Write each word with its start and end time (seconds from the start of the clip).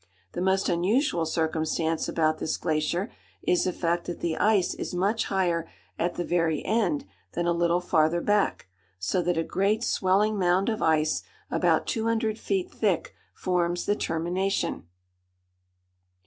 The 0.31 0.41
most 0.41 0.67
unusual 0.67 1.27
circumstance 1.27 2.09
about 2.09 2.39
this 2.39 2.57
glacier 2.57 3.11
is 3.43 3.65
the 3.65 3.71
fact 3.71 4.05
that 4.05 4.19
the 4.19 4.35
ice 4.35 4.73
is 4.73 4.95
much 4.95 5.25
higher 5.25 5.69
at 5.99 6.15
the 6.15 6.23
very 6.25 6.65
end 6.65 7.05
than 7.33 7.45
a 7.45 7.53
little 7.53 7.81
farther 7.81 8.19
back, 8.19 8.65
so 8.97 9.21
that 9.21 9.37
a 9.37 9.43
great, 9.43 9.83
swelling 9.83 10.39
mound 10.39 10.69
of 10.69 10.81
ice, 10.81 11.21
about 11.51 11.85
200 11.85 12.39
feet 12.39 12.71
thick, 12.71 13.13
forms 13.35 13.85
the 13.85 13.95
termination. 13.95 14.87